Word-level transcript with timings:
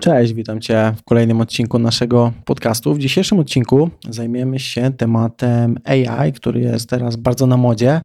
Cześć, 0.00 0.32
witam 0.32 0.60
Cię 0.60 0.92
w 0.96 1.02
kolejnym 1.02 1.40
odcinku 1.40 1.78
naszego 1.78 2.32
podcastu. 2.44 2.94
W 2.94 2.98
dzisiejszym 2.98 3.38
odcinku 3.38 3.90
zajmiemy 4.08 4.58
się 4.58 4.92
tematem 4.96 5.78
AI, 5.84 6.32
który 6.32 6.60
jest 6.60 6.90
teraz 6.90 7.16
bardzo 7.16 7.46
na 7.46 7.56
modzie, 7.56 8.00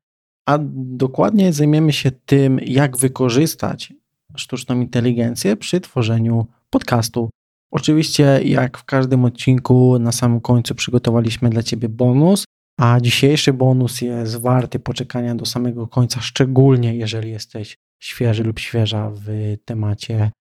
a 0.50 0.58
dokładnie 0.76 1.54
zajmiemy 1.54 1.94
się 1.94 2.12
tym, 2.12 2.60
jak 2.66 2.98
wykorzystać 2.98 3.94
sztuczną 4.36 4.82
inteligencję 4.82 5.56
przy 5.56 5.82
tworzeniu 5.82 6.46
podcastu. 6.70 7.30
Oczywiście, 7.72 8.40
jak 8.44 8.78
w 8.78 8.84
każdym 8.84 9.26
odcinku, 9.26 10.00
na 10.00 10.12
samym 10.12 10.42
końcu 10.42 10.76
przygotowaliśmy 10.76 11.50
dla 11.50 11.64
Ciebie 11.64 11.90
bonus, 11.90 12.46
a 12.80 13.00
dzisiejszy 13.02 13.54
bonus 13.54 14.02
jest 14.02 14.36
warty 14.36 14.80
poczekania 14.80 15.36
do 15.36 15.46
samego 15.46 15.88
końca, 15.88 16.22
szczególnie 16.22 16.96
jeżeli 16.96 17.32
jesteś 17.32 17.76
świeży 18.00 18.44
lub 18.44 18.60
świeża 18.60 19.12
w 19.14 19.56
temacie 19.66 20.32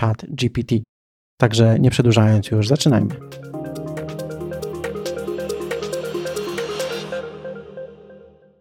chat 0.00 0.24
GPT. 0.28 0.76
Także 1.36 1.78
nie 1.78 1.90
przedłużając 1.90 2.50
już, 2.50 2.68
zaczynajmy. 2.68 3.14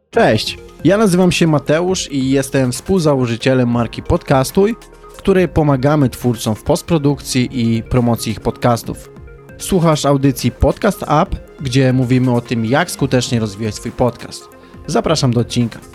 Cześć, 0.10 0.58
ja 0.84 0.98
nazywam 0.98 1.32
się 1.32 1.48
Mateusz 1.48 2.12
i 2.12 2.30
jestem 2.30 2.72
współzałożycielem 2.72 3.72
marki 3.72 4.04
Podcastuj, 4.04 4.76
w 5.14 5.18
której 5.18 5.48
pomagamy 5.48 6.10
twórcom 6.10 6.56
w 6.56 6.64
postprodukcji 6.64 7.50
i 7.52 7.84
promocji 7.84 8.32
ich 8.32 8.40
podcastów. 8.40 9.10
Słuchasz 9.58 10.06
audycji 10.06 10.52
Podcast 10.52 11.04
App, 11.04 11.36
gdzie 11.60 11.94
mówimy 11.94 12.32
o 12.32 12.42
tym, 12.42 12.66
jak 12.66 12.92
skutecznie 12.92 13.40
rozwijać 13.40 13.76
swój 13.76 13.92
podcast. 13.92 14.50
Zapraszam 14.88 15.32
do 15.32 15.42
odcinka. 15.42 15.95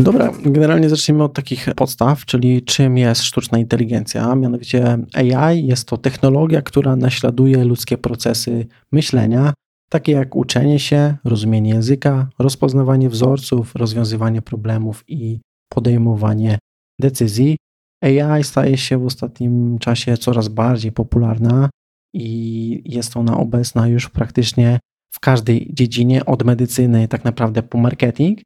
Dobra, 0.00 0.32
generalnie 0.42 0.88
zacznijmy 0.88 1.24
od 1.24 1.32
takich 1.32 1.68
podstaw, 1.76 2.24
czyli 2.24 2.62
czym 2.62 2.98
jest 2.98 3.22
sztuczna 3.22 3.58
inteligencja. 3.58 4.34
Mianowicie 4.34 4.98
AI 5.14 5.66
jest 5.66 5.88
to 5.88 5.96
technologia, 5.96 6.62
która 6.62 6.96
naśladuje 6.96 7.64
ludzkie 7.64 7.98
procesy 7.98 8.66
myślenia, 8.92 9.52
takie 9.90 10.12
jak 10.12 10.36
uczenie 10.36 10.78
się, 10.78 11.16
rozumienie 11.24 11.70
języka, 11.70 12.28
rozpoznawanie 12.38 13.08
wzorców, 13.08 13.74
rozwiązywanie 13.74 14.42
problemów 14.42 15.04
i 15.08 15.40
podejmowanie 15.68 16.58
decyzji. 17.00 17.56
AI 18.02 18.44
staje 18.44 18.76
się 18.76 18.98
w 18.98 19.06
ostatnim 19.06 19.78
czasie 19.78 20.16
coraz 20.16 20.48
bardziej 20.48 20.92
popularna 20.92 21.70
i 22.14 22.82
jest 22.84 23.16
ona 23.16 23.36
obecna 23.36 23.88
już 23.88 24.08
praktycznie 24.08 24.78
w 25.14 25.20
każdej 25.20 25.70
dziedzinie, 25.72 26.24
od 26.24 26.44
medycyny 26.44 27.08
tak 27.08 27.24
naprawdę 27.24 27.62
po 27.62 27.78
marketing. 27.78 28.40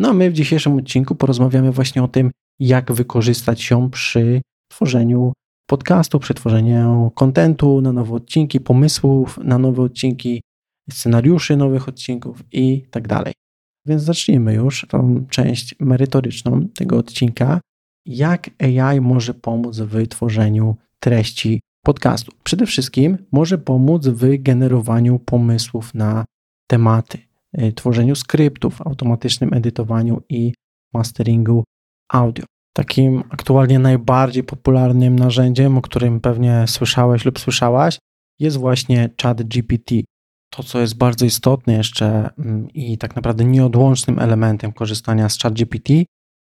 No 0.00 0.08
a 0.08 0.12
my 0.12 0.30
w 0.30 0.32
dzisiejszym 0.32 0.76
odcinku 0.76 1.14
porozmawiamy 1.14 1.72
właśnie 1.72 2.02
o 2.02 2.08
tym, 2.08 2.30
jak 2.60 2.92
wykorzystać 2.92 3.70
ją 3.70 3.90
przy 3.90 4.40
tworzeniu 4.70 5.32
podcastu, 5.66 6.18
przy 6.18 6.34
tworzeniu 6.34 7.12
kontentu 7.14 7.80
na 7.80 7.92
nowe 7.92 8.14
odcinki, 8.14 8.60
pomysłów 8.60 9.38
na 9.44 9.58
nowe 9.58 9.82
odcinki, 9.82 10.42
scenariuszy 10.90 11.56
nowych 11.56 11.88
odcinków 11.88 12.42
i 12.52 12.86
tak 12.90 13.08
dalej. 13.08 13.32
Więc 13.86 14.02
zacznijmy 14.02 14.54
już 14.54 14.86
tą 14.88 15.24
część 15.30 15.74
merytoryczną 15.80 16.68
tego 16.68 16.98
odcinka. 16.98 17.60
Jak 18.06 18.50
AI 18.58 19.00
może 19.00 19.34
pomóc 19.34 19.78
w 19.78 20.08
tworzeniu 20.08 20.76
treści 21.00 21.60
podcastu? 21.84 22.32
Przede 22.44 22.66
wszystkim 22.66 23.18
może 23.32 23.58
pomóc 23.58 24.06
w 24.06 24.42
generowaniu 24.42 25.18
pomysłów 25.18 25.94
na 25.94 26.24
tematy. 26.70 27.29
Y, 27.58 27.72
tworzeniu 27.72 28.14
skryptów, 28.14 28.82
automatycznym 28.82 29.54
edytowaniu 29.54 30.22
i 30.28 30.52
masteringu 30.94 31.64
audio. 32.08 32.44
Takim 32.72 33.22
aktualnie 33.30 33.78
najbardziej 33.78 34.44
popularnym 34.44 35.18
narzędziem, 35.18 35.78
o 35.78 35.82
którym 35.82 36.20
pewnie 36.20 36.64
słyszałeś 36.66 37.24
lub 37.24 37.38
słyszałaś, 37.38 37.98
jest 38.38 38.56
właśnie 38.56 39.10
ChatGPT. 39.22 39.94
To, 40.50 40.62
co 40.62 40.80
jest 40.80 40.96
bardzo 40.96 41.26
istotne 41.26 41.72
jeszcze 41.72 42.30
mm, 42.38 42.70
i 42.70 42.98
tak 42.98 43.16
naprawdę 43.16 43.44
nieodłącznym 43.44 44.18
elementem 44.18 44.72
korzystania 44.72 45.28
z 45.28 45.38
ChatGPT, 45.38 45.92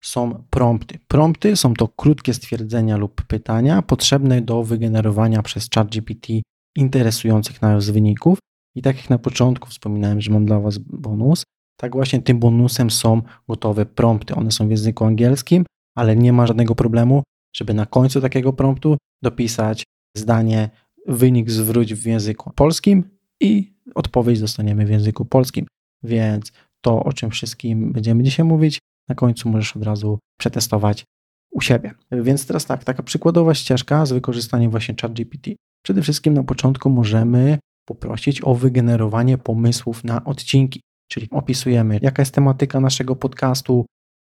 są 0.03 0.43
prompty. 0.49 0.99
Prompty 1.07 1.55
są 1.55 1.73
to 1.73 1.87
krótkie 1.87 2.33
stwierdzenia 2.33 2.97
lub 2.97 3.21
pytania 3.21 3.81
potrzebne 3.81 4.41
do 4.41 4.63
wygenerowania 4.63 5.41
przez 5.41 5.69
ChatGPT 5.75 6.27
interesujących 6.75 7.61
nas 7.61 7.89
wyników 7.89 8.39
i 8.75 8.81
tak 8.81 8.97
jak 8.97 9.09
na 9.09 9.17
początku 9.17 9.69
wspominałem, 9.69 10.21
że 10.21 10.31
mam 10.31 10.45
dla 10.45 10.59
Was 10.59 10.77
bonus, 10.77 11.43
tak 11.77 11.93
właśnie 11.93 12.21
tym 12.21 12.39
bonusem 12.39 12.91
są 12.91 13.21
gotowe 13.49 13.85
prompty. 13.85 14.35
One 14.35 14.51
są 14.51 14.67
w 14.67 14.71
języku 14.71 15.05
angielskim, 15.05 15.65
ale 15.97 16.15
nie 16.15 16.33
ma 16.33 16.47
żadnego 16.47 16.75
problemu, 16.75 17.23
żeby 17.55 17.73
na 17.73 17.85
końcu 17.85 18.21
takiego 18.21 18.53
promptu 18.53 18.97
dopisać 19.23 19.83
zdanie 20.17 20.69
wynik 21.07 21.51
zwróć 21.51 21.93
w 21.93 22.05
języku 22.05 22.51
polskim 22.55 23.03
i 23.41 23.73
odpowiedź 23.95 24.39
dostaniemy 24.39 24.85
w 24.85 24.89
języku 24.89 25.25
polskim. 25.25 25.65
Więc 26.03 26.51
to, 26.81 27.03
o 27.03 27.13
czym 27.13 27.31
wszystkim 27.31 27.93
będziemy 27.93 28.23
dzisiaj 28.23 28.45
mówić, 28.45 28.79
na 29.09 29.15
końcu 29.15 29.49
możesz 29.49 29.77
od 29.77 29.83
razu 29.83 30.19
przetestować 30.39 31.03
u 31.51 31.61
siebie. 31.61 31.91
Więc 32.11 32.47
teraz 32.47 32.65
tak, 32.65 32.83
taka 32.83 33.03
przykładowa 33.03 33.53
ścieżka 33.53 34.05
z 34.05 34.11
wykorzystaniem 34.11 34.71
właśnie 34.71 34.95
ChatGPT. 35.01 35.49
Przede 35.85 36.01
wszystkim 36.01 36.33
na 36.33 36.43
początku 36.43 36.89
możemy 36.89 37.59
poprosić 37.85 38.41
o 38.43 38.55
wygenerowanie 38.55 39.37
pomysłów 39.37 40.03
na 40.03 40.23
odcinki, 40.23 40.81
czyli 41.11 41.27
opisujemy, 41.31 41.99
jaka 42.01 42.21
jest 42.21 42.33
tematyka 42.33 42.79
naszego 42.79 43.15
podcastu 43.15 43.85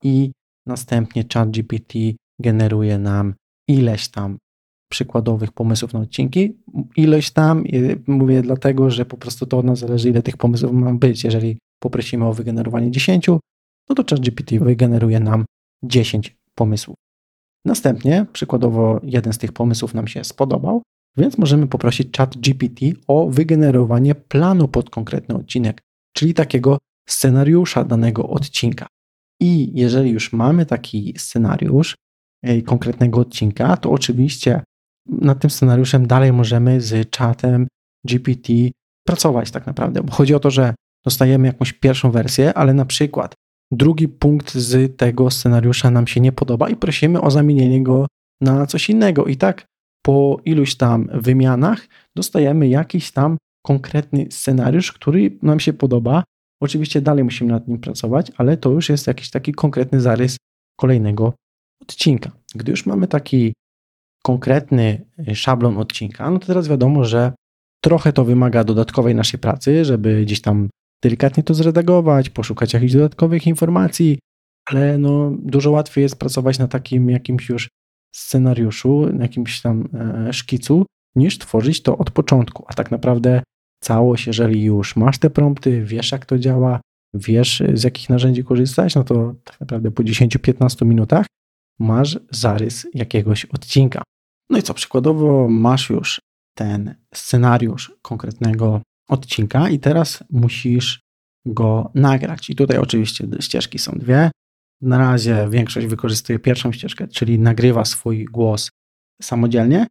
i 0.05 0.33
następnie 0.67 1.25
ChatGPT 1.35 1.95
generuje 2.41 2.99
nam 2.99 3.35
ileś 3.69 4.09
tam 4.09 4.39
przykładowych 4.91 5.53
pomysłów 5.53 5.93
na 5.93 6.01
odcinki. 6.01 6.57
Ileś 6.97 7.31
tam, 7.31 7.65
mówię 8.07 8.43
dlatego, 8.43 8.91
że 8.91 9.05
po 9.05 9.17
prostu 9.17 9.47
to 9.47 9.59
od 9.59 9.67
nas 9.67 9.79
zależy, 9.79 10.09
ile 10.09 10.23
tych 10.23 10.37
pomysłów 10.37 10.73
ma 10.73 10.95
być. 10.95 11.25
Jeżeli 11.25 11.59
poprosimy 11.83 12.27
o 12.27 12.33
wygenerowanie 12.33 12.91
10, 12.91 13.29
no 13.89 13.95
to 13.97 14.05
ChatGPT 14.11 14.59
wygeneruje 14.59 15.21
nam 15.21 15.45
10 15.85 16.37
pomysłów. 16.55 16.97
Następnie, 17.65 18.27
przykładowo, 18.33 19.01
jeden 19.03 19.33
z 19.33 19.39
tych 19.39 19.53
pomysłów 19.53 19.95
nam 19.95 20.07
się 20.07 20.25
spodobał, 20.25 20.83
więc 21.17 21.39
możemy 21.39 21.67
poprosić 21.67 22.17
Chat 22.17 22.37
GPT 22.37 22.87
o 23.09 23.31
wygenerowanie 23.31 24.15
planu 24.15 24.69
pod 24.69 24.91
konkretny 24.91 25.35
odcinek, 25.35 25.81
czyli 26.13 26.35
takiego 26.35 26.79
scenariusza 27.09 27.85
danego 27.85 28.29
odcinka. 28.29 28.87
I 29.41 29.81
jeżeli 29.81 30.11
już 30.11 30.33
mamy 30.33 30.67
taki 30.67 31.15
scenariusz 31.17 31.97
e, 32.43 32.63
konkretnego 32.63 33.21
odcinka, 33.21 33.77
to 33.77 33.91
oczywiście 33.91 34.63
nad 35.09 35.41
tym 35.41 35.51
scenariuszem 35.51 36.07
dalej 36.07 36.33
możemy 36.33 36.81
z 36.81 37.11
czatem 37.11 37.67
GPT 38.05 38.53
pracować 39.07 39.51
tak 39.51 39.67
naprawdę, 39.67 40.03
bo 40.03 40.13
chodzi 40.13 40.35
o 40.35 40.41
to, 40.41 40.51
że 40.51 40.75
dostajemy 41.05 41.47
jakąś 41.47 41.73
pierwszą 41.73 42.11
wersję, 42.11 42.55
ale 42.55 42.75
na 42.75 42.85
przykład 42.85 43.35
drugi 43.73 44.09
punkt 44.09 44.55
z 44.55 44.97
tego 44.97 45.31
scenariusza 45.31 45.91
nam 45.91 46.07
się 46.07 46.21
nie 46.21 46.33
podoba 46.33 46.69
i 46.69 46.77
prosimy 46.77 47.21
o 47.21 47.31
zamienienie 47.31 47.83
go 47.83 48.07
na 48.41 48.67
coś 48.67 48.91
innego. 48.91 49.25
I 49.25 49.37
tak 49.37 49.65
po 50.03 50.41
iluś 50.45 50.75
tam 50.75 51.09
wymianach 51.15 51.89
dostajemy 52.17 52.69
jakiś 52.69 53.11
tam 53.11 53.37
konkretny 53.67 54.27
scenariusz, 54.31 54.93
który 54.93 55.39
nam 55.43 55.61
się 55.61 55.73
podoba. 55.73 56.25
Oczywiście 56.63 57.01
dalej 57.01 57.25
musimy 57.25 57.53
nad 57.53 57.69
nim 57.69 57.79
pracować, 57.79 58.33
ale 58.37 58.57
to 58.57 58.71
już 58.71 58.89
jest 58.89 59.07
jakiś 59.07 59.31
taki 59.31 59.53
konkretny 59.53 60.01
zarys 60.01 60.37
kolejnego 60.79 61.35
odcinka. 61.83 62.31
Gdy 62.55 62.71
już 62.71 62.87
mamy 62.87 63.09
taki 63.09 63.53
konkretny 64.25 65.05
szablon 65.35 65.79
odcinka, 65.79 66.31
no 66.31 66.39
to 66.39 66.47
teraz 66.47 66.69
wiadomo, 66.69 67.05
że 67.05 67.33
trochę 67.85 68.13
to 68.13 68.25
wymaga 68.25 68.65
dodatkowej 68.65 69.15
naszej 69.15 69.41
pracy, 69.41 69.85
żeby 69.85 70.23
gdzieś 70.25 70.41
tam 70.41 70.69
delikatnie 71.03 71.43
to 71.43 71.55
zredagować, 71.55 72.31
poszukać 72.31 72.73
jakichś 72.73 72.93
dodatkowych 72.93 73.47
informacji, 73.47 74.19
ale 74.67 74.99
no, 74.99 75.33
dużo 75.39 75.71
łatwiej 75.71 76.03
jest 76.03 76.19
pracować 76.19 76.59
na 76.59 76.69
takim 76.69 77.11
jakimś 77.11 77.49
już 77.49 77.69
scenariuszu, 78.13 79.07
na 79.13 79.23
jakimś 79.23 79.61
tam 79.61 79.89
e, 79.95 80.33
szkicu, 80.33 80.87
niż 81.17 81.39
tworzyć 81.39 81.83
to 81.83 81.99
od 81.99 82.11
początku. 82.11 82.65
A 82.69 82.75
tak 82.75 82.91
naprawdę 82.91 83.43
całość, 83.83 84.27
jeżeli 84.27 84.63
już 84.63 84.97
masz 84.97 85.19
te 85.19 85.31
prompty, 85.31 85.85
wiesz 85.85 86.13
jak 86.13 86.27
to 86.27 86.39
działa, 86.39 86.81
wiesz 87.15 87.63
z 87.75 87.83
jakich 87.83 88.11
narzędzi 88.11 88.45
korzystać, 88.45 88.95
no 88.95 89.05
to 89.05 89.35
tak 89.45 89.61
naprawdę 89.61 89.91
po 89.91 90.03
10-15 90.03 90.87
minutach 90.87 91.27
masz 91.79 92.19
zarys 92.31 92.87
jakiegoś 92.95 93.45
odcinka. 93.45 94.03
No 94.51 94.59
i 94.59 94.63
co, 94.63 94.75
przykładowo 94.75 95.49
masz 95.49 95.91
już 95.91 96.21
ten 96.55 96.95
scenariusz 97.15 97.93
konkretnego 98.03 98.81
odcinka 99.09 99.69
i 99.69 99.79
teraz 99.79 100.25
musisz 100.31 101.01
go 101.47 101.91
nagrać. 101.95 102.51
I 102.51 102.57
tutaj 102.57 102.79
oczywiście 102.79 103.27
ścieżki 103.41 103.79
są 103.79 103.93
dwie. 103.93 104.31
Na 104.83 104.99
razie 104.99 105.49
większość 105.51 105.87
wykorzystuje 105.87 106.39
pierwszą 106.39 106.73
ścieżkę, 106.73 107.09
czyli 107.09 107.39
nagrywa 107.39 107.85
swój 107.85 108.25
głos 108.25 108.71
samodzielnie, 109.23 109.87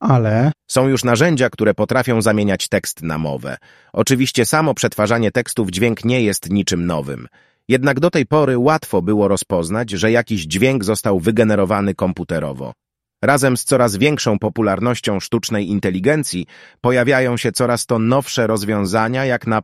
ale. 0.00 0.52
Są 0.70 0.88
już 0.88 1.04
narzędzia, 1.04 1.50
które 1.50 1.74
potrafią 1.74 2.22
zamieniać 2.22 2.68
tekst 2.68 3.02
na 3.02 3.18
mowę. 3.18 3.56
Oczywiście 3.92 4.46
samo 4.46 4.74
przetwarzanie 4.74 5.30
tekstu 5.30 5.64
w 5.64 5.70
dźwięk 5.70 6.04
nie 6.04 6.22
jest 6.22 6.50
niczym 6.50 6.86
nowym. 6.86 7.28
Jednak 7.68 8.00
do 8.00 8.10
tej 8.10 8.26
pory 8.26 8.58
łatwo 8.58 9.02
było 9.02 9.28
rozpoznać, 9.28 9.90
że 9.90 10.10
jakiś 10.10 10.42
dźwięk 10.42 10.84
został 10.84 11.20
wygenerowany 11.20 11.94
komputerowo. 11.94 12.72
Razem 13.24 13.56
z 13.56 13.64
coraz 13.64 13.96
większą 13.96 14.38
popularnością 14.38 15.20
sztucznej 15.20 15.68
inteligencji 15.68 16.46
pojawiają 16.80 17.36
się 17.36 17.52
coraz 17.52 17.86
to 17.86 17.98
nowsze 17.98 18.46
rozwiązania, 18.46 19.24
jak 19.24 19.46
na 19.46 19.62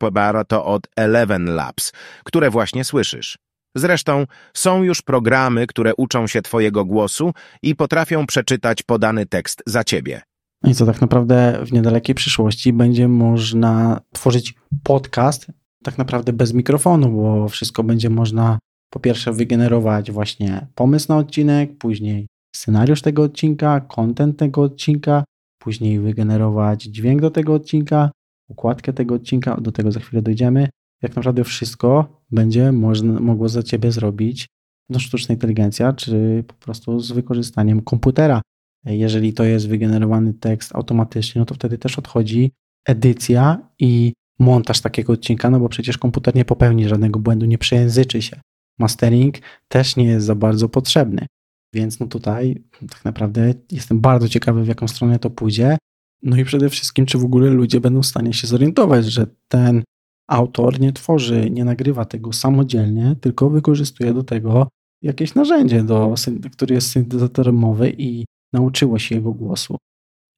to 0.49 0.65
od 0.65 0.83
Eleven 0.97 1.55
Labs, 1.55 1.93
które 2.25 2.51
właśnie 2.51 2.85
słyszysz. 2.85 3.39
Zresztą 3.77 4.25
są 4.55 4.83
już 4.83 5.03
programy, 5.03 5.67
które 5.67 5.95
uczą 5.95 6.27
się 6.27 6.43
Twojego 6.43 6.85
głosu 6.85 7.33
i 7.63 7.75
potrafią 7.75 8.27
przeczytać 8.27 8.83
podany 8.83 9.27
tekst 9.27 9.63
za 9.67 9.85
Ciebie. 9.85 10.23
I 10.65 10.75
co 10.75 10.87
tak 10.87 11.01
naprawdę 11.01 11.59
w 11.67 11.73
niedalekiej 11.73 12.15
przyszłości 12.15 12.73
będzie 12.73 13.09
można 13.09 14.01
tworzyć 14.13 14.55
podcast 14.83 15.47
tak 15.85 15.99
naprawdę 15.99 16.33
bez 16.33 16.53
mikrofonu, 16.53 17.09
bo 17.09 17.49
wszystko 17.49 17.85
będzie 17.85 18.11
można 18.11 18.59
po 18.91 19.01
pierwsze 19.01 19.33
wygenerować 19.33 20.11
właśnie 20.11 20.67
pomysł 20.75 21.07
na 21.09 21.17
odcinek, 21.17 21.79
później 21.79 22.27
scenariusz 22.57 23.03
tego 23.03 23.23
odcinka, 23.23 23.81
content 23.81 24.39
tego 24.39 24.63
odcinka, 24.63 25.25
później 25.59 26.01
wygenerować 26.01 26.83
dźwięk 26.83 27.21
do 27.21 27.31
tego 27.31 27.55
odcinka, 27.55 28.11
układkę 28.49 28.93
tego 28.93 29.15
odcinka, 29.15 29.57
do 29.61 29.73
tego 29.73 29.93
za 29.93 30.01
chwilę 30.01 30.23
dojdziemy. 30.23 30.69
Jak 31.03 31.17
naprawdę 31.17 31.45
wszystko 31.45 32.23
będzie 32.31 32.73
można, 32.73 33.21
mogło 33.21 33.49
za 33.49 33.63
ciebie 33.63 33.93
zrobić 33.93 34.47
no, 34.89 34.99
sztuczna 34.99 35.33
inteligencja, 35.33 35.93
czy 35.93 36.45
po 36.47 36.55
prostu 36.55 37.01
z 37.01 37.13
wykorzystaniem 37.13 37.81
komputera. 37.81 38.43
Jeżeli 38.85 39.33
to 39.33 39.45
jest 39.45 39.69
wygenerowany 39.69 40.35
tekst 40.35 40.75
automatycznie, 40.75 41.39
no 41.39 41.45
to 41.45 41.55
wtedy 41.55 41.79
też 41.79 41.99
odchodzi 41.99 42.53
edycja 42.87 43.69
i 43.79 44.13
montaż 44.39 44.81
takiego 44.81 45.13
odcinka, 45.13 45.51
no 45.51 45.61
bo 45.61 45.69
przecież 45.69 45.99
komputer 45.99 46.35
nie 46.35 46.45
popełni 46.45 46.89
żadnego 46.89 47.19
błędu, 47.19 47.47
nie 47.47 47.59
przejęzyczy 47.59 48.23
się. 48.23 48.41
Mastering 48.79 49.39
też 49.69 49.97
nie 49.97 50.05
jest 50.05 50.27
za 50.27 50.35
bardzo 50.35 50.69
potrzebny. 50.69 51.27
Więc 51.75 52.01
no 52.01 52.07
tutaj 52.07 52.63
tak 52.91 53.05
naprawdę 53.05 53.55
jestem 53.73 54.01
bardzo 54.01 54.29
ciekawy, 54.29 54.65
w 54.65 54.69
jaką 54.69 54.89
stronę 54.89 55.19
to 55.19 55.31
pójdzie. 55.31 55.79
No 56.23 56.37
i 56.37 56.45
przede 56.45 56.71
wszystkim, 56.71 57.07
czy 57.07 57.19
w 57.19 57.25
ogóle 57.25 57.51
ludzie 57.51 57.81
będą 57.81 58.03
w 58.03 58.07
stanie 58.07 58.33
się 58.33 58.47
zorientować, 58.47 59.07
że 59.07 59.27
ten 59.49 59.83
autor 60.29 60.81
nie 60.81 60.93
tworzy, 60.93 61.51
nie 61.51 61.65
nagrywa 61.65 62.05
tego 62.05 62.33
samodzielnie, 62.33 63.17
tylko 63.21 63.51
wykorzystuje 63.51 64.15
do 64.15 64.23
tego 64.23 64.69
jakieś 65.03 65.35
narzędzie, 65.35 65.83
do, 65.83 66.15
które 66.53 66.75
jest 66.75 66.91
syntezatorem 66.91 67.55
mowy 67.55 67.95
i 67.99 68.25
nauczyło 68.53 68.99
się 68.99 69.15
jego 69.15 69.33
głosu. 69.33 69.77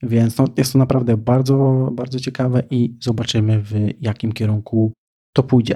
Więc 0.03 0.39
no, 0.39 0.45
jest 0.57 0.73
to 0.73 0.79
naprawdę 0.79 1.17
bardzo, 1.17 1.89
bardzo 1.93 2.21
ciekawe 2.21 2.63
i 2.71 2.95
zobaczymy, 3.01 3.63
w 3.63 3.75
jakim 4.01 4.33
kierunku 4.33 4.93
to 5.35 5.43
pójdzie. 5.43 5.75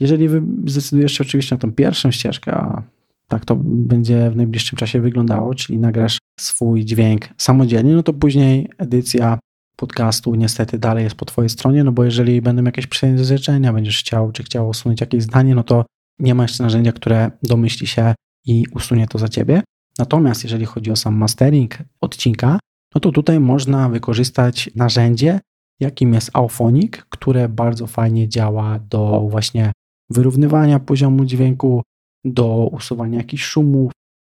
Jeżeli 0.00 0.28
wy 0.28 0.42
zdecydujesz 0.66 1.12
się 1.12 1.24
oczywiście 1.24 1.54
na 1.54 1.58
tą 1.58 1.72
pierwszą 1.72 2.10
ścieżkę, 2.10 2.54
a 2.54 2.82
tak 3.28 3.44
to 3.44 3.56
będzie 3.64 4.30
w 4.30 4.36
najbliższym 4.36 4.78
czasie 4.78 5.00
wyglądało, 5.00 5.54
czyli 5.54 5.78
nagrasz 5.78 6.18
swój 6.40 6.84
dźwięk 6.84 7.28
samodzielnie, 7.38 7.94
no 7.94 8.02
to 8.02 8.12
później 8.12 8.70
edycja 8.78 9.38
podcastu 9.76 10.34
niestety 10.34 10.78
dalej 10.78 11.04
jest 11.04 11.16
po 11.16 11.24
Twojej 11.24 11.48
stronie, 11.48 11.84
no 11.84 11.92
bo 11.92 12.04
jeżeli 12.04 12.42
będą 12.42 12.64
jakieś 12.64 12.86
przejęzyczenia, 12.86 13.72
będziesz 13.72 13.98
chciał 13.98 14.32
czy 14.32 14.42
chciał 14.42 14.68
usunąć 14.68 15.00
jakieś 15.00 15.22
zdanie, 15.22 15.54
no 15.54 15.64
to 15.64 15.84
nie 16.18 16.34
ma 16.34 16.42
jeszcze 16.42 16.62
narzędzia, 16.62 16.92
które 16.92 17.30
domyśli 17.42 17.86
się 17.86 18.14
i 18.46 18.64
usunie 18.74 19.06
to 19.06 19.18
za 19.18 19.28
Ciebie. 19.28 19.62
Natomiast 19.98 20.44
jeżeli 20.44 20.64
chodzi 20.64 20.90
o 20.90 20.96
sam 20.96 21.14
mastering 21.14 21.78
odcinka, 22.00 22.58
no 22.94 23.00
to 23.00 23.12
tutaj 23.12 23.40
można 23.40 23.88
wykorzystać 23.88 24.70
narzędzie, 24.74 25.40
jakim 25.80 26.14
jest 26.14 26.30
Auphonic, 26.32 26.92
które 27.08 27.48
bardzo 27.48 27.86
fajnie 27.86 28.28
działa 28.28 28.78
do 28.78 29.26
właśnie 29.30 29.72
wyrównywania 30.10 30.78
poziomu 30.80 31.24
dźwięku, 31.24 31.82
do 32.24 32.68
usuwania 32.72 33.18
jakichś 33.18 33.44
szumów. 33.44 33.92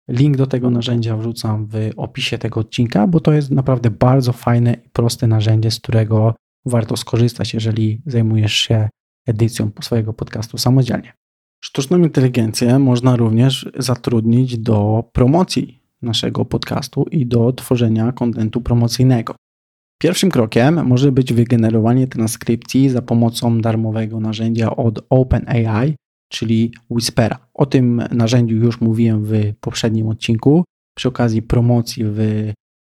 Link 0.09 0.37
do 0.37 0.47
tego 0.47 0.71
narzędzia 0.71 1.17
wrzucam 1.17 1.67
w 1.67 1.75
opisie 1.97 2.39
tego 2.39 2.61
odcinka, 2.61 3.07
bo 3.07 3.21
to 3.21 3.33
jest 3.33 3.51
naprawdę 3.51 3.91
bardzo 3.91 4.33
fajne 4.33 4.75
i 4.75 4.89
proste 4.89 5.27
narzędzie, 5.27 5.71
z 5.71 5.81
którego 5.81 6.35
warto 6.67 6.97
skorzystać, 6.97 7.55
jeżeli 7.55 8.03
zajmujesz 8.07 8.53
się 8.55 8.89
edycją 9.27 9.71
swojego 9.81 10.13
podcastu 10.13 10.59
samodzielnie. 10.59 11.13
Sztuczną 11.65 11.99
inteligencję 11.99 12.79
można 12.79 13.17
również 13.17 13.71
zatrudnić 13.79 14.59
do 14.59 15.05
promocji 15.13 15.83
naszego 16.03 16.45
podcastu 16.45 17.05
i 17.11 17.27
do 17.27 17.53
tworzenia 17.53 18.13
kontentu 18.13 18.61
promocyjnego. 18.61 19.35
Pierwszym 20.01 20.31
krokiem 20.31 20.87
może 20.87 21.13
być 21.13 21.33
wygenerowanie 21.33 22.07
transkrypcji 22.07 22.89
za 22.89 23.03
pomocą 23.03 23.61
darmowego 23.61 24.21
narzędzia 24.21 24.77
od 24.77 25.07
OpenAI, 25.11 25.97
czyli 26.33 26.73
Whispera. 26.91 27.39
O 27.55 27.67
tym 27.67 28.03
narzędziu 28.11 28.57
już 28.57 28.81
mówiłem 28.81 29.25
w 29.25 29.33
poprzednim 29.61 30.09
odcinku 30.09 30.65
przy 30.97 31.09
okazji 31.09 31.43
promocji 31.43 32.05
w 32.07 32.19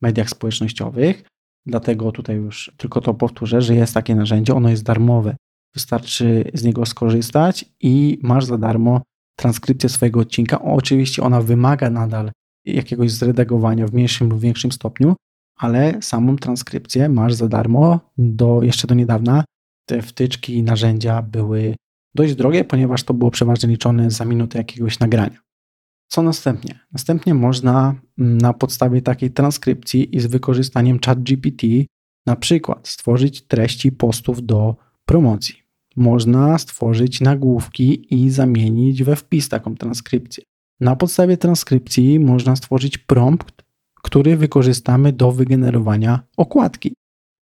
mediach 0.02 0.30
społecznościowych. 0.30 1.24
Dlatego 1.66 2.12
tutaj 2.12 2.36
już 2.36 2.72
tylko 2.76 3.00
to 3.00 3.14
powtórzę, 3.14 3.62
że 3.62 3.74
jest 3.74 3.94
takie 3.94 4.14
narzędzie, 4.14 4.54
ono 4.54 4.70
jest 4.70 4.82
darmowe. 4.82 5.36
Wystarczy 5.74 6.50
z 6.54 6.64
niego 6.64 6.86
skorzystać 6.86 7.64
i 7.80 8.18
masz 8.22 8.44
za 8.44 8.58
darmo 8.58 9.02
transkrypcję 9.36 9.88
swojego 9.88 10.20
odcinka. 10.20 10.62
Oczywiście 10.62 11.22
ona 11.22 11.40
wymaga 11.40 11.90
nadal 11.90 12.30
jakiegoś 12.64 13.12
zredagowania 13.12 13.86
w 13.86 13.92
mniejszym 13.92 14.28
lub 14.28 14.40
większym 14.40 14.72
stopniu, 14.72 15.16
ale 15.56 16.02
samą 16.02 16.36
transkrypcję 16.36 17.08
masz 17.08 17.34
za 17.34 17.48
darmo. 17.48 18.00
Do, 18.18 18.62
jeszcze 18.62 18.86
do 18.86 18.94
niedawna 18.94 19.44
te 19.88 20.02
wtyczki 20.02 20.54
i 20.54 20.62
narzędzia 20.62 21.22
były 21.22 21.74
dość 22.14 22.34
drogie, 22.34 22.64
ponieważ 22.64 23.02
to 23.02 23.14
było 23.14 23.30
przeważnie 23.30 23.68
liczone 23.68 24.10
za 24.10 24.24
minutę 24.24 24.58
jakiegoś 24.58 24.98
nagrania. 24.98 25.38
Co 26.08 26.22
następnie? 26.22 26.78
Następnie 26.92 27.34
można 27.34 27.94
mm, 28.18 28.38
na 28.38 28.52
podstawie 28.52 29.02
takiej 29.02 29.30
transkrypcji 29.30 30.16
i 30.16 30.20
z 30.20 30.26
wykorzystaniem 30.26 30.98
ChatGPT 31.06 31.66
na 32.26 32.36
przykład 32.36 32.88
stworzyć 32.88 33.46
treści 33.46 33.92
postów 33.92 34.46
do 34.46 34.76
promocji. 35.04 35.54
Można 35.96 36.58
stworzyć 36.58 37.20
nagłówki 37.20 38.14
i 38.14 38.30
zamienić 38.30 39.02
we 39.02 39.16
wpis 39.16 39.48
taką 39.48 39.74
transkrypcję. 39.74 40.44
Na 40.80 40.96
podstawie 40.96 41.36
transkrypcji 41.36 42.20
można 42.20 42.56
stworzyć 42.56 42.98
prompt, 42.98 43.62
który 44.02 44.36
wykorzystamy 44.36 45.12
do 45.12 45.32
wygenerowania 45.32 46.20
okładki. 46.36 46.94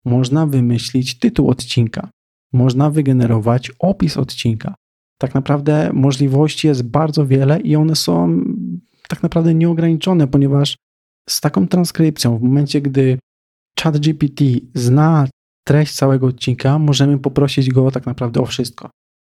Można 0.05 0.47
wymyślić 0.47 1.19
tytuł 1.19 1.51
odcinka. 1.51 2.11
Można 2.53 2.91
wygenerować 2.91 3.73
opis 3.79 4.17
odcinka. 4.17 4.75
Tak 5.19 5.35
naprawdę 5.35 5.91
możliwości 5.93 6.67
jest 6.67 6.83
bardzo 6.83 7.27
wiele 7.27 7.61
i 7.61 7.77
one 7.77 7.97
są 7.97 8.41
tak 9.09 9.23
naprawdę 9.23 9.55
nieograniczone, 9.55 10.29
ponieważ 10.29 10.77
z 11.29 11.41
taką 11.41 11.69
transkrypcją, 11.69 12.39
w 12.39 12.43
momencie 12.43 12.81
gdy 12.81 13.19
ChatGPT 13.81 14.45
zna 14.75 15.29
treść 15.67 15.95
całego 15.95 16.27
odcinka, 16.27 16.79
możemy 16.79 17.19
poprosić 17.19 17.71
go 17.71 17.91
tak 17.91 18.07
naprawdę 18.07 18.41
o 18.41 18.47
wszystko. 18.47 18.91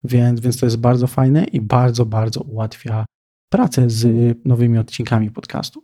Więc, 0.03 0.39
więc 0.39 0.57
to 0.57 0.65
jest 0.65 0.77
bardzo 0.77 1.07
fajne 1.07 1.43
i 1.43 1.61
bardzo, 1.61 2.05
bardzo 2.05 2.41
ułatwia 2.41 3.05
pracę 3.49 3.89
z 3.89 4.07
nowymi 4.45 4.77
odcinkami 4.77 5.31
podcastu. 5.31 5.83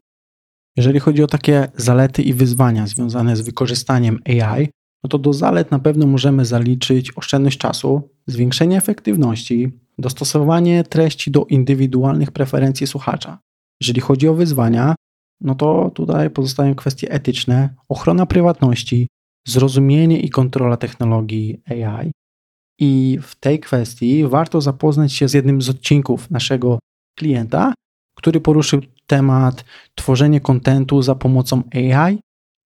Jeżeli 0.77 0.99
chodzi 0.99 1.23
o 1.23 1.27
takie 1.27 1.67
zalety 1.75 2.21
i 2.21 2.33
wyzwania 2.33 2.87
związane 2.87 3.35
z 3.35 3.41
wykorzystaniem 3.41 4.19
AI, 4.25 4.69
no 5.03 5.09
to 5.09 5.17
do 5.17 5.33
zalet 5.33 5.71
na 5.71 5.79
pewno 5.79 6.07
możemy 6.07 6.45
zaliczyć 6.45 7.17
oszczędność 7.17 7.57
czasu, 7.57 8.09
zwiększenie 8.27 8.77
efektywności, 8.77 9.71
dostosowanie 9.97 10.83
treści 10.83 11.31
do 11.31 11.45
indywidualnych 11.45 12.31
preferencji 12.31 12.87
słuchacza. 12.87 13.39
Jeżeli 13.81 14.01
chodzi 14.01 14.27
o 14.27 14.33
wyzwania, 14.33 14.95
no 15.41 15.55
to 15.55 15.91
tutaj 15.95 16.29
pozostają 16.29 16.75
kwestie 16.75 17.11
etyczne, 17.11 17.75
ochrona 17.89 18.25
prywatności, 18.25 19.07
zrozumienie 19.47 20.19
i 20.19 20.29
kontrola 20.29 20.77
technologii 20.77 21.61
AI. 21.69 22.11
I 22.79 23.19
w 23.21 23.35
tej 23.35 23.59
kwestii 23.59 24.27
warto 24.27 24.61
zapoznać 24.61 25.13
się 25.13 25.27
z 25.27 25.33
jednym 25.33 25.61
z 25.61 25.69
odcinków 25.69 26.31
naszego 26.31 26.79
klienta, 27.17 27.73
który 28.17 28.41
poruszył 28.41 28.81
temat 29.07 29.65
tworzenie 29.95 30.41
kontentu 30.41 31.01
za 31.01 31.15
pomocą 31.15 31.63
AI, 31.73 32.19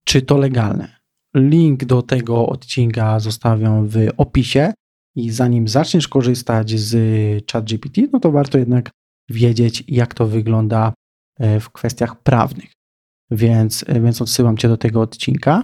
czy 0.05 0.21
to 0.21 0.37
legalne. 0.37 1.02
Link 1.35 1.85
do 1.85 2.01
tego 2.01 2.47
odcinka 2.47 3.19
zostawiam 3.19 3.87
w 3.87 3.97
opisie 4.17 4.73
i 5.15 5.31
zanim 5.31 5.67
zaczniesz 5.67 6.07
korzystać 6.07 6.79
z 6.79 7.51
ChatGPT, 7.51 8.01
no 8.13 8.19
to 8.19 8.31
warto 8.31 8.57
jednak 8.57 8.89
wiedzieć, 9.29 9.83
jak 9.87 10.13
to 10.13 10.27
wygląda 10.27 10.93
e, 11.39 11.59
w 11.59 11.69
kwestiach 11.69 12.21
prawnych. 12.21 12.71
Więc, 13.31 13.85
e, 13.87 14.01
więc 14.01 14.21
odsyłam 14.21 14.57
Cię 14.57 14.67
do 14.67 14.77
tego 14.77 15.01
odcinka. 15.01 15.63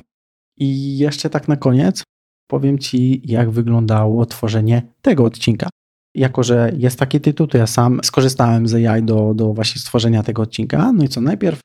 I 0.57 0.97
jeszcze 0.97 1.29
tak 1.29 1.47
na 1.47 1.55
koniec 1.55 2.03
powiem 2.47 2.79
Ci, 2.79 3.21
jak 3.31 3.51
wyglądało 3.51 4.25
tworzenie 4.25 4.81
tego 5.01 5.23
odcinka 5.23 5.69
jako 6.15 6.43
że 6.43 6.71
jest 6.77 6.99
taki 6.99 7.21
tytuł, 7.21 7.47
to 7.47 7.57
ja 7.57 7.67
sam 7.67 7.99
skorzystałem 8.03 8.67
z 8.67 8.73
AI 8.73 9.03
do, 9.03 9.33
do 9.33 9.53
właśnie 9.53 9.81
stworzenia 9.81 10.23
tego 10.23 10.41
odcinka. 10.41 10.91
No 10.93 11.03
i 11.03 11.07
co, 11.07 11.21
najpierw 11.21 11.59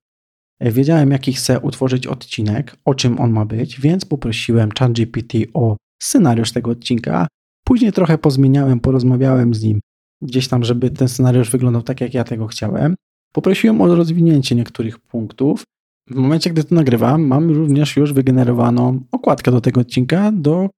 wiedziałem, 0.60 1.10
jaki 1.10 1.32
chcę 1.32 1.60
utworzyć 1.60 2.06
odcinek, 2.06 2.76
o 2.84 2.94
czym 2.94 3.20
on 3.20 3.30
ma 3.30 3.44
być, 3.44 3.80
więc 3.80 4.04
poprosiłem 4.04 4.70
ChatGPT 4.78 5.38
o 5.54 5.76
scenariusz 6.02 6.52
tego 6.52 6.70
odcinka. 6.70 7.26
Później 7.64 7.92
trochę 7.92 8.18
pozmieniałem, 8.18 8.80
porozmawiałem 8.80 9.54
z 9.54 9.62
nim, 9.62 9.80
gdzieś 10.22 10.48
tam, 10.48 10.64
żeby 10.64 10.90
ten 10.90 11.08
scenariusz 11.08 11.50
wyglądał 11.50 11.82
tak, 11.82 12.00
jak 12.00 12.14
ja 12.14 12.24
tego 12.24 12.46
chciałem. 12.46 12.94
Poprosiłem 13.32 13.80
o 13.80 13.94
rozwinięcie 13.94 14.54
niektórych 14.54 14.98
punktów. 14.98 15.62
W 16.10 16.14
momencie, 16.14 16.50
gdy 16.50 16.64
to 16.64 16.74
nagrywam, 16.74 17.22
mam 17.26 17.50
również 17.50 17.96
już 17.96 18.12
wygenerowaną 18.12 19.00
okładkę 19.12 19.50
do 19.50 19.60
tego 19.60 19.80
odcinka, 19.80 20.32
do 20.32 20.68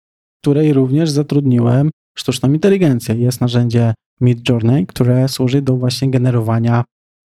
której 0.42 0.72
również 0.72 1.10
zatrudniłem 1.10 1.90
sztuczną 2.18 2.52
inteligencję. 2.52 3.14
Jest 3.14 3.40
narzędzie 3.40 3.94
Midjourney, 4.20 4.86
które 4.86 5.28
służy 5.28 5.62
do 5.62 5.76
właśnie 5.76 6.10
generowania 6.10 6.84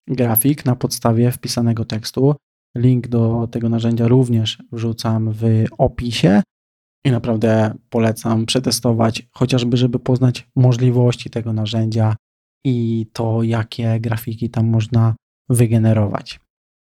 grafik 0.07 0.65
na 0.65 0.75
podstawie 0.75 1.31
wpisanego 1.31 1.85
tekstu. 1.85 2.35
Link 2.77 3.07
do 3.07 3.47
tego 3.51 3.69
narzędzia 3.69 4.07
również 4.07 4.57
wrzucam 4.71 5.31
w 5.31 5.43
opisie 5.77 6.41
i 7.05 7.11
naprawdę 7.11 7.73
polecam 7.89 8.45
przetestować, 8.45 9.27
chociażby, 9.31 9.77
żeby 9.77 9.99
poznać 9.99 10.47
możliwości 10.55 11.29
tego 11.29 11.53
narzędzia 11.53 12.15
i 12.65 13.07
to, 13.13 13.43
jakie 13.43 13.99
grafiki 13.99 14.49
tam 14.49 14.67
można 14.67 15.15
wygenerować. 15.49 16.39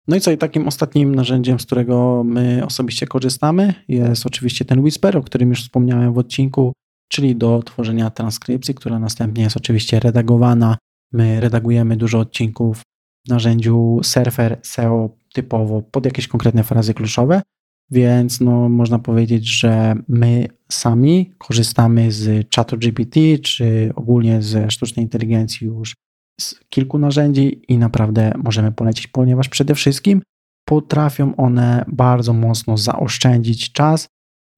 No 0.09 0.17
i 0.17 0.21
co, 0.21 0.31
i 0.31 0.39
takim 0.39 0.69
ostatnim 0.69 1.15
narzędziem, 1.15 1.61
z 1.61 1.67
którego 1.67 2.25
my 2.25 2.67
osobiście 2.67 3.07
korzystamy, 3.07 3.75
jest 3.89 4.27
oczywiście 4.27 4.65
ten 4.65 4.81
Whisper, 4.81 5.17
o 5.17 5.23
którym 5.23 5.49
już 5.49 5.63
wspomniałem 5.63 6.13
w 6.13 6.19
odcinku, 6.19 6.73
czyli 7.09 7.37
do 7.37 7.63
tworzenia 7.63 8.11
transkrypcji, 8.11 8.75
która 8.75 8.99
następnie 8.99 9.43
jest 9.45 9.57
oczywiście 9.57 10.01
redagowana. 10.01 10.79
My 11.13 11.41
redagujemy 11.41 11.97
dużo 11.97 12.19
odcinków 12.19 12.83
narzędziu 13.29 14.01
Surfer 14.03 14.59
SEO 14.63 15.11
typowo 15.33 15.83
pod 15.83 16.05
jakieś 16.05 16.29
konkretne 16.29 16.65
frazy 16.65 16.95
kluczowe, 16.95 17.43
więc 17.91 18.41
no, 18.41 18.69
można 18.69 18.99
powiedzieć, 18.99 19.61
że 19.61 19.95
my 20.09 20.49
sami 20.73 21.31
korzystamy 21.39 22.13
z 22.13 22.49
czatu 22.49 22.79
GPT, 22.79 23.21
czy 23.39 23.93
ogólnie 23.95 24.43
ze 24.43 24.71
sztucznej 24.71 25.05
inteligencji 25.05 25.67
już 25.67 25.95
z 26.41 26.61
kilku 26.69 26.99
narzędzi 26.99 27.63
i 27.69 27.79
naprawdę 27.79 28.33
możemy 28.45 28.73
polecić, 28.73 29.07
ponieważ 29.07 29.49
przede 29.49 29.75
wszystkim 29.75 30.23
potrafią 30.69 31.37
one 31.37 31.85
bardzo 31.89 32.33
mocno 32.33 32.77
zaoszczędzić 32.77 33.73
czas 33.73 34.09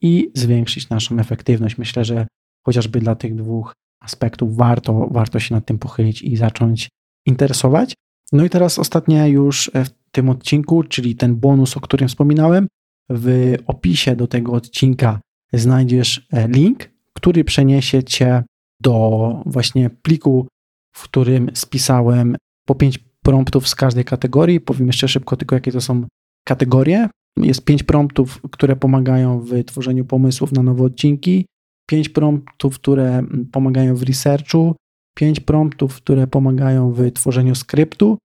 i 0.03 0.31
zwiększyć 0.35 0.89
naszą 0.89 1.19
efektywność. 1.19 1.79
Myślę, 1.79 2.05
że 2.05 2.27
chociażby 2.67 3.01
dla 3.01 3.15
tych 3.15 3.35
dwóch 3.35 3.73
aspektów 4.01 4.57
warto, 4.57 5.09
warto 5.11 5.41
się 5.41 5.55
nad 5.55 5.67
tym 5.67 5.79
pochylić 5.79 6.23
i 6.23 6.37
zacząć 6.37 6.89
interesować. 7.27 7.95
No 8.33 8.45
i 8.45 8.51
teraz 8.51 8.79
ostatnie 8.79 9.29
już 9.29 9.71
w 9.75 9.89
tym 10.11 10.29
odcinku, 10.29 10.83
czyli 10.83 11.17
ten 11.17 11.37
bonus, 11.37 11.77
o 11.77 11.81
którym 11.81 12.09
wspominałem. 12.09 12.67
W 13.11 13.55
opisie 13.67 14.17
do 14.17 14.27
tego 14.27 14.53
odcinka 14.53 15.21
znajdziesz 15.53 16.27
e, 16.33 16.49
link, 16.49 16.91
który 17.13 17.45
przeniesie 17.45 18.03
cię 18.03 18.43
do 18.81 19.43
właśnie 19.47 19.91
pliku, 19.91 20.47
w 20.95 21.03
którym 21.03 21.51
spisałem 21.55 22.37
po 22.67 22.75
pięć 22.75 22.99
promptów 23.25 23.69
z 23.69 23.75
każdej 23.75 24.05
kategorii. 24.05 24.61
Powiem 24.61 24.87
jeszcze 24.87 25.09
szybko 25.09 25.37
tylko, 25.37 25.55
jakie 25.55 25.73
to 25.73 25.81
są 25.81 26.07
kategorie. 26.45 27.09
Jest 27.37 27.65
pięć 27.65 27.83
promptów, 27.83 28.41
które 28.51 28.77
pomagają 28.77 29.41
w 29.41 29.65
tworzeniu 29.65 30.05
pomysłów 30.05 30.53
na 30.53 30.63
nowe 30.63 30.85
odcinki, 30.85 31.47
pięć 31.87 32.09
promptów, 32.09 32.75
które 32.75 33.23
pomagają 33.53 33.97
w 33.97 34.03
researchu, 34.03 34.77
pięć 35.19 35.41
promptów, 35.41 35.97
które 35.97 36.27
pomagają 36.27 36.93
w 36.93 37.13
tworzeniu 37.13 37.55
skryptu, 37.55 38.19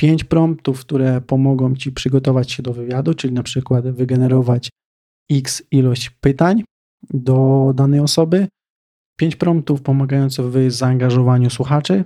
pięć 0.00 0.24
promptów, 0.24 0.80
które 0.80 1.20
pomogą 1.20 1.76
Ci 1.76 1.92
przygotować 1.92 2.52
się 2.52 2.62
do 2.62 2.72
wywiadu, 2.72 3.14
czyli 3.14 3.34
na 3.34 3.42
przykład 3.42 3.88
wygenerować 3.88 4.70
x 5.30 5.62
ilość 5.70 6.10
pytań 6.10 6.64
do 7.10 7.72
danej 7.74 8.00
osoby, 8.00 8.48
pięć 9.18 9.36
promptów 9.36 9.82
pomagających 9.82 10.46
w 10.46 10.70
zaangażowaniu 10.70 11.50
słuchaczy 11.50 12.04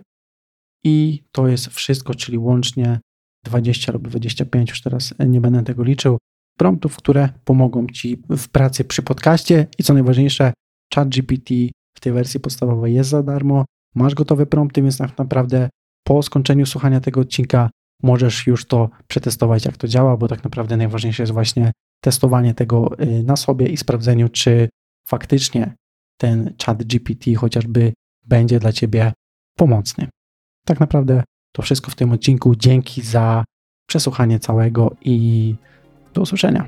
i 0.85 1.23
to 1.33 1.49
jest 1.49 1.67
wszystko, 1.67 2.15
czyli 2.15 2.39
łącznie 2.39 3.01
20 3.47 3.93
lub 3.93 4.09
25, 4.09 4.71
już 4.71 4.83
teraz 4.83 5.15
nie 5.27 5.41
będę 5.41 5.63
tego 5.63 5.85
liczył, 5.85 6.19
promptów, 6.59 6.97
które 6.97 7.29
pomogą 7.45 7.87
Ci 7.87 8.23
w 8.31 8.49
pracy 8.49 8.85
przy 8.85 9.03
podcaście 9.03 9.67
i 9.79 9.83
co 9.83 9.95
najważniejsze, 9.95 10.53
ChatGPT 10.95 11.55
w 11.97 12.01
tej 12.01 12.13
wersji 12.13 12.41
podstawowej 12.41 12.95
jest 12.95 13.11
za 13.11 13.23
darmo, 13.23 13.65
masz 13.99 14.15
gotowe 14.15 14.47
prompty, 14.47 14.83
więc 14.83 14.99
tak 14.99 15.19
naprawdę 15.19 15.69
po 16.05 16.23
skończeniu 16.23 16.67
słuchania 16.67 17.01
tego 17.01 17.21
odcinka 17.21 17.71
możesz 18.03 18.47
już 18.47 18.67
to 18.67 18.91
przetestować, 19.09 19.65
jak 19.65 19.77
to 19.77 19.89
działa, 19.89 20.17
bo 20.17 20.29
tak 20.29 20.45
naprawdę 20.45 20.77
najważniejsze 20.77 21.23
jest 21.23 21.33
właśnie 21.33 21.73
testowanie 22.01 22.55
tego 22.55 23.01
y, 23.01 23.23
na 23.23 23.37
sobie 23.37 23.67
i 23.67 23.77
sprawdzeniu, 23.77 24.29
czy 24.29 24.69
faktycznie 25.09 25.75
ten 26.21 26.55
chat 26.65 26.85
GPT 26.85 27.35
chociażby 27.35 27.93
będzie 28.27 28.59
dla 28.59 28.73
Ciebie 28.73 29.13
pomocny. 29.57 30.09
Tak 30.67 30.81
naprawdę 30.81 31.23
to 31.53 31.63
wszystko 31.63 31.91
w 31.91 31.95
tym 31.95 32.13
odcinku. 32.13 32.57
Dzięki 32.57 33.03
za 33.03 33.45
przesłuchanie 33.89 34.39
całego 34.39 34.97
i 35.01 35.55
do 36.15 36.23
usłyszenia. 36.23 36.67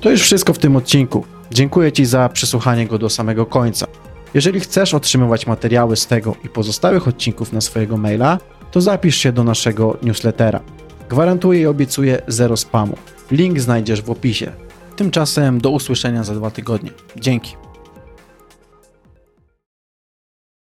To 0.00 0.10
już 0.10 0.22
wszystko 0.22 0.52
w 0.52 0.58
tym 0.58 0.76
odcinku. 0.76 1.24
Dziękuję 1.50 1.92
Ci 1.92 2.04
za 2.04 2.28
przesłuchanie 2.28 2.86
go 2.86 2.98
do 2.98 3.10
samego 3.10 3.46
końca. 3.46 3.86
Jeżeli 4.34 4.60
chcesz 4.60 4.94
otrzymywać 4.94 5.46
materiały 5.46 5.96
z 5.96 6.06
tego 6.06 6.36
i 6.44 6.48
pozostałych 6.48 7.08
odcinków 7.08 7.52
na 7.52 7.60
swojego 7.60 7.96
maila, 7.96 8.38
to 8.70 8.80
zapisz 8.80 9.16
się 9.16 9.32
do 9.32 9.44
naszego 9.44 9.96
newslettera. 10.02 10.60
Gwarantuję 11.08 11.60
i 11.60 11.66
obiecuję 11.66 12.22
zero 12.28 12.56
spamu. 12.56 12.96
Link 13.30 13.60
znajdziesz 13.60 14.02
w 14.02 14.10
opisie. 14.10 14.52
Tymczasem 14.96 15.60
do 15.60 15.70
usłyszenia 15.70 16.24
za 16.24 16.34
dwa 16.34 16.50
tygodnie. 16.50 16.90
Dzięki. 17.16 17.67